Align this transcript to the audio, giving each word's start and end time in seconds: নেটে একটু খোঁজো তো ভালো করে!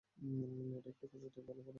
নেটে 0.69 0.89
একটু 0.89 1.05
খোঁজো 1.11 1.27
তো 1.27 1.39
ভালো 1.41 1.53
করে! 1.57 1.69